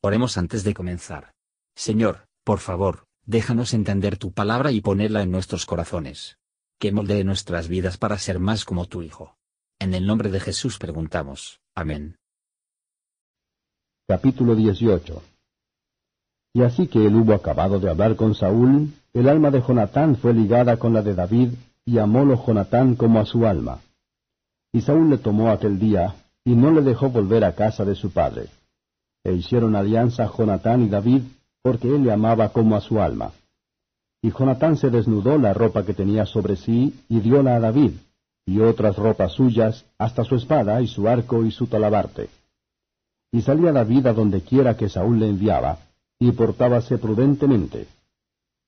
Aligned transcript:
Oremos 0.00 0.38
antes 0.38 0.62
de 0.62 0.74
comenzar. 0.74 1.32
Señor, 1.74 2.28
por 2.44 2.60
favor, 2.60 3.06
déjanos 3.26 3.74
entender 3.74 4.16
tu 4.16 4.30
palabra 4.30 4.70
y 4.70 4.80
ponerla 4.80 5.22
en 5.22 5.32
nuestros 5.32 5.66
corazones. 5.66 6.38
Que 6.78 6.92
moldee 6.92 7.24
nuestras 7.24 7.66
vidas 7.66 7.98
para 7.98 8.16
ser 8.16 8.38
más 8.38 8.64
como 8.64 8.86
tu 8.86 9.02
Hijo. 9.02 9.36
En 9.80 9.94
el 9.94 10.06
nombre 10.06 10.30
de 10.30 10.38
Jesús 10.38 10.78
preguntamos. 10.78 11.60
Amén. 11.74 12.16
Capítulo 14.06 14.54
18 14.54 15.20
Y 16.54 16.62
así 16.62 16.86
que 16.86 17.04
él 17.04 17.16
hubo 17.16 17.34
acabado 17.34 17.80
de 17.80 17.90
hablar 17.90 18.14
con 18.14 18.36
Saúl, 18.36 18.92
el 19.12 19.28
alma 19.28 19.50
de 19.50 19.60
Jonatán 19.60 20.14
fue 20.14 20.32
ligada 20.32 20.76
con 20.76 20.94
la 20.94 21.02
de 21.02 21.16
David, 21.16 21.54
y 21.84 21.98
amólo 21.98 22.40
Jonatán 22.46 22.94
como 22.94 23.18
a 23.18 23.26
su 23.26 23.46
alma. 23.46 23.80
Y 24.72 24.80
Saúl 24.80 25.10
le 25.10 25.18
tomó 25.18 25.50
aquel 25.50 25.80
día, 25.80 26.14
y 26.44 26.54
no 26.54 26.70
le 26.70 26.82
dejó 26.82 27.10
volver 27.10 27.42
a 27.42 27.56
casa 27.56 27.84
de 27.84 27.96
su 27.96 28.12
padre 28.12 28.48
e 29.28 29.34
hicieron 29.34 29.76
alianza 29.76 30.30
Jonatán 30.36 30.82
y 30.82 30.88
David, 30.88 31.22
porque 31.62 31.88
él 31.88 32.04
le 32.04 32.12
amaba 32.12 32.50
como 32.50 32.76
a 32.76 32.80
su 32.80 33.00
alma. 33.00 33.32
Y 34.22 34.30
Jonatán 34.30 34.76
se 34.76 34.90
desnudó 34.90 35.38
la 35.38 35.54
ropa 35.54 35.84
que 35.84 35.94
tenía 35.94 36.26
sobre 36.26 36.56
sí, 36.56 36.94
y 37.08 37.20
dióla 37.20 37.56
a 37.56 37.60
David, 37.60 37.92
y 38.46 38.60
otras 38.60 38.96
ropas 38.96 39.32
suyas, 39.32 39.84
hasta 39.98 40.24
su 40.24 40.34
espada, 40.34 40.80
y 40.80 40.88
su 40.88 41.08
arco, 41.08 41.44
y 41.44 41.50
su 41.50 41.66
talabarte. 41.66 42.28
Y 43.30 43.42
salía 43.42 43.72
David 43.72 44.06
a 44.06 44.12
donde 44.14 44.40
quiera 44.40 44.76
que 44.76 44.88
Saúl 44.88 45.20
le 45.20 45.28
enviaba, 45.28 45.78
y 46.18 46.32
portábase 46.32 46.98
prudentemente. 46.98 47.86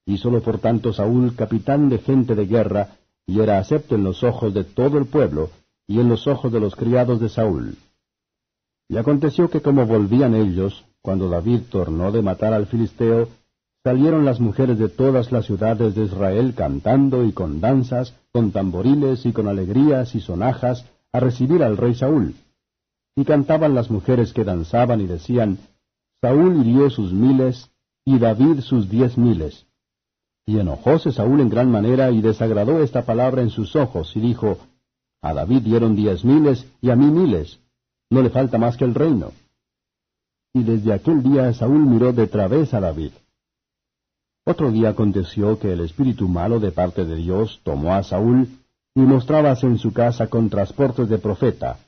Y 0.05 0.19
sólo 0.19 0.43
por 0.43 0.59
tanto 0.59 0.93
Saúl 0.93 1.35
capitán 1.35 1.89
de 1.89 1.99
gente 1.99 2.35
de 2.35 2.47
guerra, 2.47 2.97
y 3.27 3.41
era 3.41 3.59
acepto 3.59 3.95
en 3.95 4.05
los 4.05 4.23
ojos 4.23 4.53
de 4.53 4.65
todo 4.65 4.99
el 4.99 5.07
pueblo, 5.07 5.51
y 5.87 5.99
en 5.99 6.09
los 6.09 6.27
ojos 6.27 6.53
de 6.53 6.61
los 6.61 6.77
criados 6.77 7.19
de 7.19 7.29
Saúl. 7.29 7.77
Y 8.91 8.97
aconteció 8.97 9.49
que 9.49 9.63
como 9.63 9.87
volvían 9.87 10.35
ellos, 10.35 10.85
cuando 11.01 11.29
David 11.29 11.61
tornó 11.71 12.11
de 12.11 12.23
matar 12.23 12.53
al 12.53 12.67
filisteo, 12.67 13.29
salieron 13.85 14.25
las 14.25 14.41
mujeres 14.41 14.81
de 14.81 14.89
todas 14.89 15.31
las 15.31 15.47
ciudades 15.47 15.95
de 15.95 16.07
Israel 16.07 16.55
cantando 16.57 17.25
y 17.25 17.31
con 17.31 17.61
danzas, 17.61 18.17
con 18.33 18.51
tamboriles 18.51 19.27
y 19.27 19.33
con 19.33 19.47
alegrías 19.47 20.17
y 20.17 20.21
sonajas, 20.21 20.87
a 21.13 21.21
recibir 21.21 21.63
al 21.63 21.77
rey 21.77 21.95
Saúl. 21.95 22.35
Y 23.15 23.25
cantaban 23.25 23.77
las 23.77 23.93
mujeres 23.93 24.33
que 24.33 24.43
danzaban 24.43 25.01
y 25.01 25.07
decían, 25.07 25.59
Saúl 26.21 26.61
hirió 26.61 26.91
sus 26.91 27.13
miles, 27.13 27.71
y 28.05 28.19
David 28.19 28.59
sus 28.59 28.91
diez 28.91 29.17
miles. 29.17 29.67
Y 30.47 30.59
enojóse 30.59 31.13
Saúl 31.13 31.41
en 31.41 31.49
gran 31.49 31.71
manera 31.71 32.11
y 32.11 32.23
desagradó 32.23 32.83
esta 32.83 33.03
palabra 33.05 33.43
en 33.43 33.51
sus 33.51 33.77
ojos, 33.77 34.17
y 34.17 34.21
dijo, 34.21 34.59
A 35.23 35.33
David 35.33 35.63
dieron 35.63 35.95
diez 35.95 36.25
miles 36.25 36.67
y 36.81 36.91
a 36.91 36.97
mí 36.97 37.07
miles 37.07 37.61
no 38.11 38.23
le 38.23 38.31
falta 38.31 38.59
más 38.59 38.77
que 38.77 38.85
el 38.85 38.95
reino. 38.95 39.33
Y 40.53 40.65
desde 40.65 40.93
aquel 40.93 41.23
día 41.23 41.53
Saúl 41.55 41.87
miró 41.87 42.13
de 42.13 42.27
través 42.27 42.75
a 42.75 42.81
David. 42.81 43.13
Otro 44.45 44.73
día 44.73 44.91
aconteció 44.91 45.59
que 45.59 45.73
el 45.73 45.81
espíritu 45.81 46.29
malo 46.29 46.59
de 46.59 46.73
parte 46.73 47.05
de 47.05 47.15
Dios 47.15 47.61
tomó 47.63 47.95
a 47.95 48.03
Saúl 48.03 48.49
y 48.95 49.01
mostrábase 49.01 49.67
en 49.67 49.79
su 49.79 49.93
casa 49.93 50.27
con 50.27 50.51
transportes 50.51 51.09
de 51.09 51.19
profeta. 51.19 51.79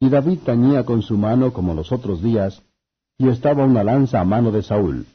Y 0.00 0.08
David 0.08 0.38
tañía 0.44 0.84
con 0.84 1.02
su 1.02 1.18
mano 1.18 1.52
como 1.52 1.74
los 1.74 1.92
otros 1.92 2.22
días, 2.22 2.62
y 3.18 3.28
estaba 3.28 3.64
una 3.64 3.84
lanza 3.84 4.20
a 4.20 4.24
mano 4.24 4.50
de 4.50 4.62
Saúl. 4.62 5.06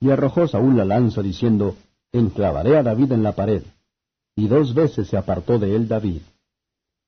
Y 0.00 0.10
arrojó 0.10 0.48
Saúl 0.48 0.76
la 0.76 0.84
lanza 0.84 1.22
diciendo, 1.22 1.76
Enclavaré 2.12 2.78
a 2.78 2.82
David 2.82 3.12
en 3.12 3.22
la 3.22 3.32
pared. 3.32 3.62
Y 4.36 4.48
dos 4.48 4.74
veces 4.74 5.08
se 5.08 5.16
apartó 5.16 5.58
de 5.58 5.76
él 5.76 5.86
David. 5.86 6.22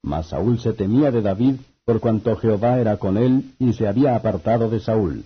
Mas 0.03 0.29
Saúl 0.29 0.59
se 0.59 0.73
temía 0.73 1.11
de 1.11 1.23
David 1.23 1.57
por 1.85 2.01
cuanto 2.01 2.37
Jehová 2.37 2.79
era 2.79 2.97
con 2.97 3.17
él 3.17 3.55
y 3.59 3.73
se 3.73 3.89
había 3.89 4.15
apartado 4.15 4.71
de 4.71 4.81
Saúl. 4.81 5.25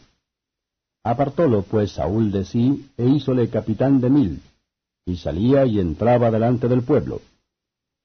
Apartólo 1.04 1.62
pues 1.62 1.92
Saúl 1.92 2.32
de 2.32 2.44
sí, 2.44 2.90
e 2.96 3.06
hízole 3.06 3.48
capitán 3.48 4.00
de 4.00 4.10
mil, 4.10 4.42
y 5.04 5.16
salía 5.16 5.64
y 5.64 5.78
entraba 5.78 6.30
delante 6.30 6.66
del 6.68 6.82
pueblo. 6.82 7.20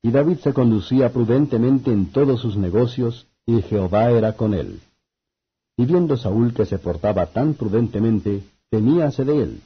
Y 0.03 0.11
David 0.11 0.37
se 0.39 0.53
conducía 0.53 1.11
prudentemente 1.11 1.91
en 1.91 2.11
todos 2.11 2.41
sus 2.41 2.57
negocios, 2.57 3.27
y 3.45 3.61
Jehová 3.61 4.11
era 4.11 4.33
con 4.33 4.53
él. 4.53 4.81
Y 5.77 5.85
viendo 5.85 6.17
Saúl 6.17 6.53
que 6.53 6.65
se 6.65 6.77
portaba 6.77 7.25
tan 7.27 7.53
prudentemente, 7.53 8.43
temíase 8.69 9.25
de 9.25 9.43
él. 9.43 9.61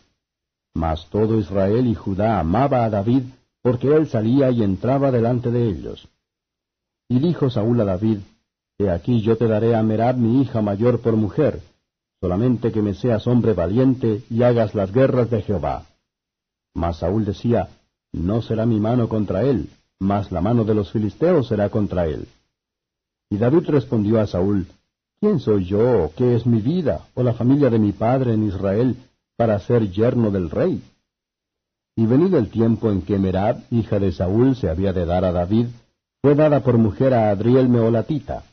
Mas 0.74 1.08
todo 1.10 1.40
Israel 1.40 1.88
y 1.88 1.96
Judá 1.96 2.40
amaba 2.40 2.86
a 2.86 2.90
David, 2.90 3.24
porque 3.62 3.88
él 3.96 4.08
salía 4.08 4.52
y 4.52 4.64
entraba 4.64 5.12
delante 5.12 5.52
de 5.52 5.68
ellos. 5.68 6.08
Y 7.10 7.20
dijo 7.20 7.50
Saúl 7.50 7.82
a 7.82 7.86
David, 7.86 8.20
He 8.78 8.90
aquí 8.90 9.22
yo 9.22 9.38
te 9.38 9.48
daré 9.48 9.76
a 9.76 9.84
Merab 9.84 10.18
mi 10.18 10.42
hija 10.42 10.62
mayor 10.62 11.00
por 11.00 11.16
mujer, 11.16 11.62
solamente 12.20 12.72
que 12.72 12.82
me 12.82 12.94
seas 12.94 13.26
hombre 13.26 13.54
valiente 13.54 14.24
y 14.30 14.44
hagas 14.44 14.76
las 14.76 14.92
guerras 14.92 15.30
de 15.30 15.42
Jehová. 15.42 15.86
Mas 16.74 16.98
Saúl 16.98 17.24
decía, 17.24 17.70
No 18.12 18.42
será 18.42 18.66
mi 18.66 18.80
mano 18.80 19.08
contra 19.08 19.44
él, 19.44 19.70
mas 20.00 20.32
la 20.32 20.42
mano 20.42 20.66
de 20.66 20.76
los 20.76 20.92
filisteos 20.92 21.48
será 21.48 21.70
contra 21.70 22.06
él. 22.06 22.28
Y 23.30 23.38
David 23.38 23.70
respondió 23.70 24.20
a 24.20 24.28
Saúl, 24.28 24.68
¿Quién 25.22 25.40
soy 25.40 25.66
yo, 25.66 26.12
qué 26.18 26.36
es 26.36 26.46
mi 26.46 26.60
vida, 26.60 27.08
o 27.14 27.24
la 27.24 27.34
familia 27.34 27.70
de 27.70 27.80
mi 27.80 27.94
padre 27.94 28.34
en 28.34 28.44
Israel, 28.44 28.98
para 29.38 29.58
ser 29.60 29.90
yerno 29.90 30.32
del 30.32 30.50
rey? 30.50 30.84
Y 31.96 32.06
venido 32.06 32.38
el 32.38 32.50
tiempo 32.50 32.92
en 32.92 33.02
que 33.02 33.18
Merab, 33.18 33.62
hija 33.72 34.00
de 34.00 34.12
Saúl, 34.12 34.58
se 34.58 34.70
había 34.70 34.92
de 34.92 35.06
dar 35.06 35.24
a 35.24 35.32
David, 35.32 35.68
fue 36.22 36.36
dada 36.36 36.60
por 36.62 36.78
mujer 36.78 37.14
a 37.14 37.30
Adriel 37.30 37.70
Meolatita. 37.70 38.44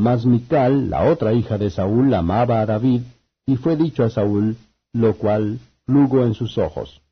Mas 0.00 0.24
Mical, 0.24 0.88
la 0.88 1.10
otra 1.10 1.34
hija 1.34 1.58
de 1.58 1.68
Saúl, 1.68 2.14
amaba 2.14 2.62
a 2.62 2.64
David, 2.64 3.02
y 3.44 3.56
fue 3.56 3.76
dicho 3.76 4.02
a 4.02 4.08
Saúl, 4.08 4.56
lo 4.94 5.14
cual 5.18 5.58
plugo 5.84 6.24
en 6.24 6.32
sus 6.32 6.56
ojos. 6.56 7.02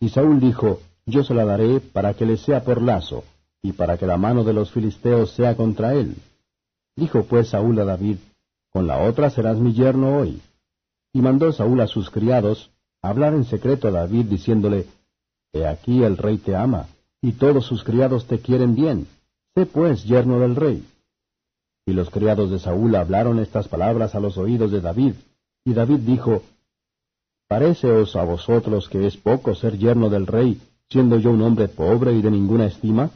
Y 0.00 0.08
Saúl 0.08 0.40
dijo, 0.40 0.80
Yo 1.04 1.22
se 1.22 1.34
la 1.34 1.44
daré 1.44 1.80
para 1.80 2.14
que 2.14 2.24
le 2.24 2.38
sea 2.38 2.64
por 2.64 2.80
lazo, 2.80 3.24
y 3.60 3.72
para 3.72 3.98
que 3.98 4.06
la 4.06 4.16
mano 4.16 4.42
de 4.42 4.54
los 4.54 4.70
filisteos 4.70 5.32
sea 5.32 5.54
contra 5.54 5.92
él. 5.92 6.14
Dijo 6.96 7.24
pues 7.24 7.50
Saúl 7.50 7.78
a 7.78 7.84
David, 7.84 8.16
Con 8.70 8.86
la 8.86 9.02
otra 9.02 9.28
serás 9.28 9.58
mi 9.58 9.74
yerno 9.74 10.16
hoy. 10.16 10.40
Y 11.12 11.20
mandó 11.20 11.52
Saúl 11.52 11.78
a 11.82 11.88
sus 11.88 12.08
criados 12.08 12.70
hablar 13.02 13.34
en 13.34 13.44
secreto 13.44 13.88
a 13.88 13.90
David, 13.90 14.24
diciéndole, 14.30 14.86
He 15.52 15.66
aquí 15.66 16.02
el 16.02 16.16
rey 16.16 16.38
te 16.38 16.56
ama, 16.56 16.86
y 17.20 17.32
todos 17.32 17.66
sus 17.66 17.84
criados 17.84 18.26
te 18.26 18.38
quieren 18.38 18.74
bien. 18.74 19.06
Sé 19.54 19.66
pues 19.66 20.04
yerno 20.04 20.40
del 20.40 20.56
rey. 20.56 20.82
Y 21.88 21.94
los 21.94 22.10
criados 22.10 22.50
de 22.50 22.58
Saúl 22.58 22.94
hablaron 22.96 23.38
estas 23.38 23.66
palabras 23.66 24.14
a 24.14 24.20
los 24.20 24.36
oídos 24.36 24.70
de 24.70 24.82
David. 24.82 25.14
Y 25.64 25.72
David 25.72 26.00
dijo, 26.00 26.42
¿Pareceos 27.48 28.14
a 28.14 28.24
vosotros 28.24 28.90
que 28.90 29.06
es 29.06 29.16
poco 29.16 29.54
ser 29.54 29.78
yerno 29.78 30.10
del 30.10 30.26
rey, 30.26 30.60
siendo 30.90 31.16
yo 31.16 31.30
un 31.30 31.40
hombre 31.40 31.66
pobre 31.66 32.12
y 32.12 32.20
de 32.20 32.30
ninguna 32.30 32.66
estima? 32.66 33.08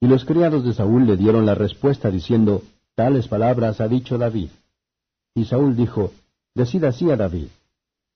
Y 0.00 0.08
los 0.08 0.24
criados 0.24 0.64
de 0.64 0.74
Saúl 0.74 1.06
le 1.06 1.16
dieron 1.16 1.46
la 1.46 1.54
respuesta 1.54 2.10
diciendo, 2.10 2.62
Tales 2.96 3.28
palabras 3.28 3.80
ha 3.80 3.86
dicho 3.86 4.18
David. 4.18 4.48
Y 5.36 5.44
Saúl 5.44 5.76
dijo, 5.76 6.10
Decid 6.56 6.82
así 6.82 7.08
a 7.12 7.16
David, 7.16 7.46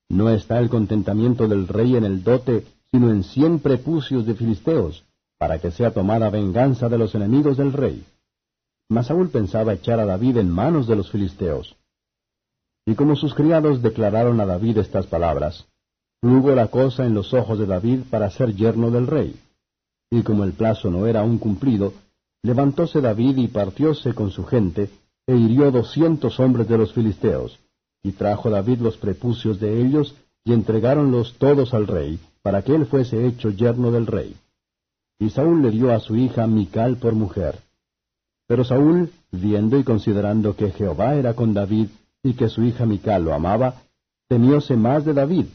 No 0.09 0.29
está 0.29 0.59
el 0.59 0.71
contentamiento 0.71 1.47
del 1.47 1.69
rey 1.69 1.95
en 1.95 2.03
el 2.03 2.25
dote, 2.25 2.67
sino 2.91 3.11
en 3.11 3.23
cien 3.23 3.61
prepucios 3.61 4.27
de 4.27 4.35
filisteos, 4.35 5.05
para 5.39 5.61
que 5.61 5.71
sea 5.71 5.93
tomada 5.93 6.31
venganza 6.31 6.89
de 6.89 6.99
los 6.99 7.15
enemigos 7.15 7.59
del 7.59 7.73
rey. 7.73 8.05
Mas 8.93 9.07
Saúl 9.07 9.31
pensaba 9.31 9.73
echar 9.73 9.99
a 10.01 10.05
David 10.05 10.37
en 10.37 10.51
manos 10.51 10.87
de 10.87 10.97
los 10.97 11.11
filisteos. 11.11 11.77
Y 12.85 12.95
como 12.95 13.17
sus 13.17 13.33
criados 13.33 13.81
declararon 13.81 14.39
a 14.39 14.45
David 14.45 14.77
estas 14.77 15.07
palabras, 15.07 15.67
plugo 16.21 16.55
la 16.55 16.69
cosa 16.69 17.07
en 17.07 17.15
los 17.15 17.33
ojos 17.33 17.59
de 17.59 17.65
David 17.65 18.01
para 18.11 18.29
ser 18.29 18.55
yerno 18.55 18.91
del 18.91 19.07
rey. 19.07 19.35
Y 20.11 20.23
como 20.23 20.45
el 20.45 20.53
plazo 20.53 20.91
no 20.91 21.07
era 21.07 21.21
aún 21.21 21.39
cumplido, 21.39 21.95
levantóse 22.43 23.01
David 23.01 23.39
y 23.39 23.49
partióse 23.49 24.13
con 24.13 24.31
su 24.31 24.45
gente, 24.45 24.91
e 25.27 25.37
hirió 25.37 25.71
doscientos 25.71 26.39
hombres 26.39 26.69
de 26.69 26.77
los 26.77 26.93
filisteos, 26.93 27.59
y 28.03 28.13
trajo 28.13 28.51
David 28.51 28.81
los 28.81 28.99
prepucios 28.99 29.59
de 29.59 29.81
ellos, 29.81 30.15
y 30.45 30.53
entregáronlos 30.53 31.39
todos 31.39 31.73
al 31.73 31.87
rey, 31.87 32.21
para 32.43 32.61
que 32.61 32.75
él 32.75 32.85
fuese 32.85 33.27
hecho 33.27 33.49
yerno 33.49 33.91
del 33.91 34.07
rey. 34.07 34.37
Y 35.19 35.31
Saúl 35.31 35.63
le 35.63 35.71
dio 35.71 35.95
a 35.95 36.01
su 36.01 36.15
hija 36.15 36.47
Mical 36.47 36.97
por 36.97 37.15
mujer. 37.15 37.59
Pero 38.53 38.65
Saúl, 38.65 39.11
viendo 39.31 39.79
y 39.79 39.83
considerando 39.83 40.55
que 40.57 40.73
Jehová 40.73 41.15
era 41.15 41.33
con 41.33 41.55
David 41.55 41.89
y 42.23 42.35
que 42.35 42.51
su 42.51 42.63
hija 42.63 42.85
Mical 42.85 43.25
lo 43.25 43.33
amaba, 43.33 43.77
temióse 44.29 44.77
más 44.77 45.07
de 45.07 45.15
David, 45.15 45.47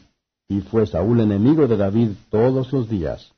y 0.48 0.62
fue 0.62 0.84
Saúl 0.84 1.20
enemigo 1.20 1.68
de 1.68 1.76
David 1.76 2.08
todos 2.28 2.72
los 2.72 2.88
días. 2.90 3.36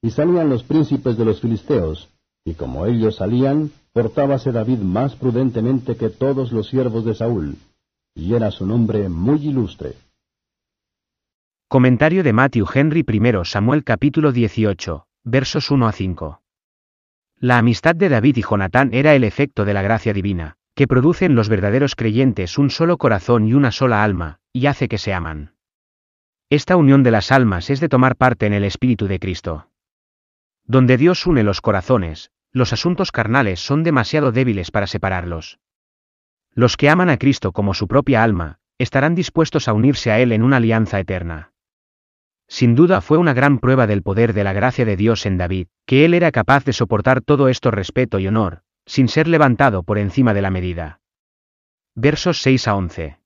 Y 0.00 0.10
salían 0.10 0.48
los 0.48 0.62
príncipes 0.62 1.18
de 1.18 1.24
los 1.26 1.42
filisteos, 1.42 2.08
y 2.46 2.54
como 2.54 2.86
ellos 2.86 3.16
salían, 3.16 3.72
portábase 3.92 4.52
David 4.52 4.78
más 4.78 5.16
prudentemente 5.16 5.96
que 5.96 6.08
todos 6.08 6.50
los 6.50 6.70
siervos 6.70 7.04
de 7.04 7.14
Saúl, 7.14 7.56
y 8.14 8.32
era 8.32 8.50
su 8.50 8.64
nombre 8.64 9.06
muy 9.10 9.48
ilustre. 9.48 9.96
Comentario 11.68 12.22
de 12.22 12.32
Matthew 12.32 12.66
Henry 12.74 13.04
I 13.06 13.32
Samuel 13.44 13.84
capítulo 13.84 14.32
18, 14.32 15.06
versos 15.24 15.70
1 15.70 15.86
a 15.86 15.92
5. 15.92 16.41
La 17.42 17.58
amistad 17.58 17.96
de 17.96 18.08
David 18.08 18.36
y 18.36 18.42
Jonatán 18.42 18.90
era 18.92 19.16
el 19.16 19.24
efecto 19.24 19.64
de 19.64 19.74
la 19.74 19.82
gracia 19.82 20.12
divina, 20.12 20.54
que 20.76 20.86
produce 20.86 21.24
en 21.24 21.34
los 21.34 21.48
verdaderos 21.48 21.96
creyentes 21.96 22.56
un 22.56 22.70
solo 22.70 22.98
corazón 22.98 23.48
y 23.48 23.52
una 23.52 23.72
sola 23.72 24.04
alma, 24.04 24.38
y 24.52 24.66
hace 24.66 24.86
que 24.86 24.96
se 24.96 25.12
aman. 25.12 25.56
Esta 26.50 26.76
unión 26.76 27.02
de 27.02 27.10
las 27.10 27.32
almas 27.32 27.68
es 27.68 27.80
de 27.80 27.88
tomar 27.88 28.14
parte 28.14 28.46
en 28.46 28.52
el 28.52 28.62
Espíritu 28.62 29.08
de 29.08 29.18
Cristo. 29.18 29.66
Donde 30.66 30.96
Dios 30.96 31.26
une 31.26 31.42
los 31.42 31.60
corazones, 31.60 32.30
los 32.52 32.72
asuntos 32.72 33.10
carnales 33.10 33.58
son 33.58 33.82
demasiado 33.82 34.30
débiles 34.30 34.70
para 34.70 34.86
separarlos. 34.86 35.58
Los 36.54 36.76
que 36.76 36.90
aman 36.90 37.10
a 37.10 37.16
Cristo 37.16 37.50
como 37.50 37.74
su 37.74 37.88
propia 37.88 38.22
alma, 38.22 38.60
estarán 38.78 39.16
dispuestos 39.16 39.66
a 39.66 39.72
unirse 39.72 40.12
a 40.12 40.20
Él 40.20 40.30
en 40.30 40.44
una 40.44 40.58
alianza 40.58 41.00
eterna. 41.00 41.51
Sin 42.48 42.74
duda 42.74 43.00
fue 43.00 43.18
una 43.18 43.34
gran 43.34 43.58
prueba 43.58 43.86
del 43.86 44.02
poder 44.02 44.32
de 44.32 44.44
la 44.44 44.52
gracia 44.52 44.84
de 44.84 44.96
Dios 44.96 45.26
en 45.26 45.38
David, 45.38 45.68
que 45.86 46.04
él 46.04 46.14
era 46.14 46.32
capaz 46.32 46.64
de 46.64 46.72
soportar 46.72 47.22
todo 47.22 47.48
esto 47.48 47.70
respeto 47.70 48.18
y 48.18 48.26
honor, 48.26 48.62
sin 48.86 49.08
ser 49.08 49.28
levantado 49.28 49.82
por 49.82 49.98
encima 49.98 50.34
de 50.34 50.42
la 50.42 50.50
medida. 50.50 51.00
Versos 51.94 52.42
6 52.42 52.68
a 52.68 52.74
11. 52.74 53.18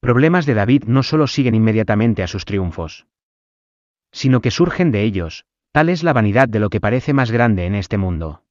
Problemas 0.00 0.46
de 0.46 0.54
David 0.54 0.84
no 0.86 1.02
solo 1.02 1.26
siguen 1.26 1.54
inmediatamente 1.54 2.22
a 2.22 2.26
sus 2.26 2.44
triunfos, 2.44 3.06
sino 4.12 4.40
que 4.40 4.50
surgen 4.50 4.90
de 4.90 5.02
ellos, 5.02 5.44
tal 5.72 5.88
es 5.88 6.02
la 6.02 6.12
vanidad 6.12 6.48
de 6.48 6.60
lo 6.60 6.70
que 6.70 6.80
parece 6.80 7.12
más 7.12 7.30
grande 7.30 7.66
en 7.66 7.74
este 7.74 7.96
mundo. 7.96 8.42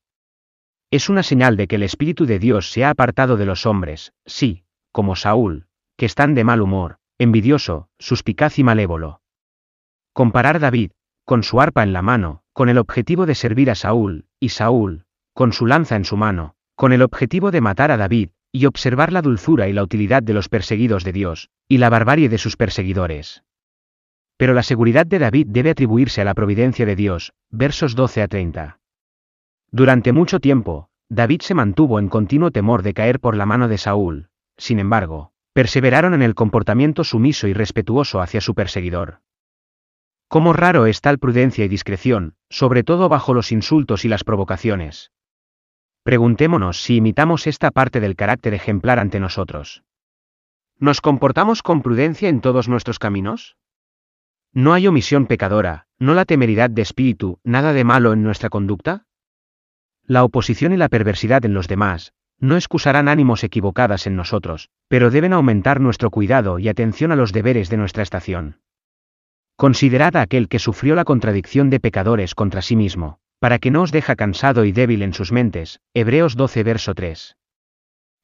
Es 0.92 1.10
una 1.10 1.24
señal 1.24 1.58
de 1.58 1.68
que 1.68 1.76
el 1.76 1.84
Espíritu 1.84 2.26
de 2.26 2.40
Dios 2.40 2.72
se 2.72 2.84
ha 2.84 2.90
apartado 2.90 3.38
de 3.38 3.46
los 3.46 3.66
hombres, 3.66 4.14
sí, 4.26 4.64
como 4.92 5.16
Saúl, 5.16 5.68
que 5.98 6.06
están 6.06 6.34
de 6.34 6.44
mal 6.44 6.62
humor, 6.62 6.98
envidioso, 7.18 7.90
suspicaz 8.00 8.58
y 8.58 8.64
malévolo. 8.64 9.22
Comparar 10.20 10.60
David, 10.60 10.92
con 11.24 11.44
su 11.44 11.62
arpa 11.62 11.82
en 11.82 11.94
la 11.94 12.02
mano, 12.02 12.44
con 12.52 12.68
el 12.68 12.78
objetivo 12.78 13.26
de 13.26 13.36
servir 13.36 13.72
a 13.72 13.76
Saúl, 13.76 14.26
y 14.38 14.50
Saúl, 14.50 15.06
con 15.34 15.54
su 15.54 15.66
lanza 15.66 15.96
en 15.96 16.04
su 16.04 16.18
mano, 16.18 16.56
con 16.76 16.92
el 16.92 17.04
objetivo 17.04 17.52
de 17.52 17.62
matar 17.62 17.90
a 17.90 17.96
David, 17.96 18.32
y 18.52 18.66
observar 18.66 19.14
la 19.14 19.22
dulzura 19.22 19.70
y 19.70 19.72
la 19.72 19.82
utilidad 19.82 20.22
de 20.22 20.34
los 20.34 20.50
perseguidos 20.50 21.06
de 21.06 21.14
Dios, 21.14 21.52
y 21.70 21.78
la 21.78 21.90
barbarie 21.90 22.28
de 22.28 22.38
sus 22.38 22.58
perseguidores. 22.58 23.46
Pero 24.36 24.54
la 24.54 24.62
seguridad 24.62 25.06
de 25.06 25.20
David 25.20 25.48
debe 25.52 25.70
atribuirse 25.70 26.20
a 26.20 26.26
la 26.26 26.34
providencia 26.34 26.86
de 26.86 26.98
Dios, 26.98 27.32
versos 27.50 27.96
12 27.96 28.22
a 28.22 28.28
30. 28.28 28.80
Durante 29.72 30.12
mucho 30.12 30.42
tiempo, 30.42 30.90
David 31.08 31.40
se 31.44 31.54
mantuvo 31.54 31.98
en 31.98 32.10
continuo 32.10 32.52
temor 32.52 32.84
de 32.84 32.94
caer 32.94 33.22
por 33.22 33.38
la 33.38 33.46
mano 33.46 33.70
de 33.70 33.78
Saúl, 33.78 34.28
sin 34.58 34.80
embargo, 34.80 35.32
perseveraron 35.54 36.14
en 36.14 36.24
el 36.24 36.36
comportamiento 36.36 37.06
sumiso 37.06 37.48
y 37.48 37.54
respetuoso 37.54 38.20
hacia 38.20 38.42
su 38.42 38.54
perseguidor. 38.54 39.22
Cómo 40.30 40.54
raro 40.54 40.86
es 40.86 41.02
tal 41.02 41.18
prudencia 41.18 41.66
y 41.66 41.68
discreción, 41.68 42.36
sobre 42.52 42.84
todo 42.84 43.10
bajo 43.10 43.34
los 43.34 43.52
insultos 43.52 44.06
y 44.06 44.10
las 44.10 44.24
provocaciones. 44.24 45.12
Preguntémonos 46.04 46.84
si 46.84 46.98
imitamos 46.98 47.48
esta 47.48 47.72
parte 47.72 48.00
del 48.00 48.16
carácter 48.16 48.54
ejemplar 48.54 49.00
ante 49.00 49.20
nosotros. 49.20 49.82
¿Nos 50.78 51.02
comportamos 51.02 51.64
con 51.64 51.82
prudencia 51.82 52.30
en 52.30 52.42
todos 52.42 52.70
nuestros 52.70 53.00
caminos? 53.00 53.58
¿No 54.54 54.74
hay 54.74 54.86
omisión 54.86 55.26
pecadora, 55.26 55.88
no 55.98 56.14
la 56.14 56.26
temeridad 56.26 56.70
de 56.70 56.84
espíritu, 56.84 57.40
nada 57.44 57.74
de 57.74 57.84
malo 57.84 58.14
en 58.14 58.22
nuestra 58.22 58.50
conducta? 58.50 59.08
La 60.06 60.24
oposición 60.24 60.74
y 60.74 60.78
la 60.78 60.90
perversidad 60.90 61.44
en 61.44 61.56
los 61.56 61.68
demás, 61.68 62.14
no 62.38 62.56
excusarán 62.56 63.08
ánimos 63.08 63.44
equivocadas 63.44 64.06
en 64.06 64.16
nosotros, 64.16 64.70
pero 64.90 65.10
deben 65.10 65.34
aumentar 65.34 65.82
nuestro 65.82 66.12
cuidado 66.12 66.60
y 66.60 66.70
atención 66.70 67.12
a 67.12 67.16
los 67.16 67.34
deberes 67.34 67.72
de 67.72 67.78
nuestra 67.78 68.04
estación. 68.04 68.60
Considerad 69.60 70.16
a 70.16 70.22
aquel 70.22 70.48
que 70.48 70.58
sufrió 70.58 70.96
la 70.96 71.04
contradicción 71.04 71.70
de 71.70 71.82
pecadores 71.82 72.34
contra 72.34 72.62
sí 72.62 72.78
mismo, 72.78 73.20
para 73.40 73.60
que 73.60 73.72
no 73.72 73.82
os 73.82 73.92
deja 73.92 74.16
cansado 74.16 74.64
y 74.64 74.72
débil 74.72 75.02
en 75.02 75.12
sus 75.12 75.34
mentes. 75.34 75.82
Hebreos 75.94 76.38
12 76.38 76.64
verso 76.64 76.96
3. 76.96 77.36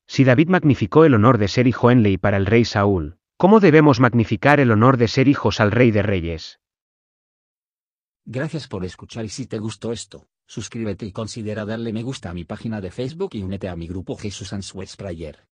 Si 0.08 0.24
David 0.24 0.48
magnificó 0.48 1.04
el 1.04 1.14
honor 1.14 1.38
de 1.38 1.50
ser 1.50 1.68
hijo 1.68 1.92
Enley 1.92 2.16
para 2.18 2.38
el 2.38 2.46
rey 2.46 2.64
Saúl, 2.64 3.18
¿cómo 3.36 3.60
debemos 3.60 4.00
magnificar 4.00 4.62
el 4.62 4.72
honor 4.72 4.96
de 4.96 5.10
ser 5.10 5.28
hijos 5.28 5.60
al 5.60 5.72
rey 5.72 5.92
de 5.92 6.04
reyes? 6.04 6.62
Gracias 8.24 8.70
por 8.70 8.86
escuchar 8.86 9.26
y 9.26 9.30
si 9.30 9.46
te 9.46 9.60
gustó 9.60 9.92
esto, 9.92 10.30
suscríbete 10.48 11.06
y 11.06 11.12
considera 11.12 11.66
darle 11.66 11.92
me 11.92 12.04
gusta 12.04 12.30
a 12.30 12.34
mi 12.34 12.46
página 12.46 12.80
de 12.80 12.92
Facebook 12.92 13.32
y 13.34 13.44
únete 13.44 13.68
a 13.68 13.76
mi 13.76 13.88
grupo 13.90 14.16
Jesús 14.16 14.54
Answers 14.54 14.96
Prayer. 14.96 15.46